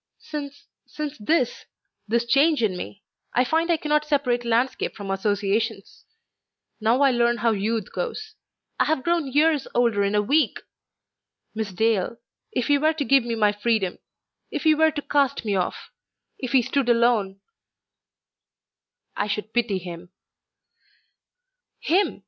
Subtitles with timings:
[0.17, 0.65] Since...
[0.87, 1.65] since this...
[2.07, 3.03] this change in me,
[3.35, 6.05] I find I cannot separate landscape from associations.
[6.79, 8.33] Now I learn how youth goes.
[8.79, 10.59] I have grown years older in a week.
[11.53, 12.17] Miss Dale,
[12.51, 13.99] if he were to give me my freedom?
[14.49, 15.91] if he were to cast me off?
[16.39, 17.39] if he stood alone?"
[19.15, 20.09] "I should pity him."